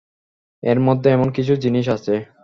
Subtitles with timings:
[0.63, 2.15] এর মধ্যে এমন কিছু জিনিস আছে।